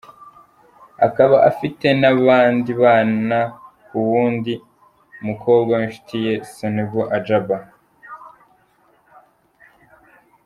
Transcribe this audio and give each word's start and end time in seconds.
Akaba 1.07 1.37
afite 1.49 1.87
n’abandi 2.01 2.71
bana 2.81 3.39
ku 3.87 3.95
wundi 4.09 4.53
mukobwa 5.27 5.71
w’inshuti 5.79 6.17
ye, 6.25 6.33
Sunmbo 6.53 7.01
Ajaba. 7.17 7.57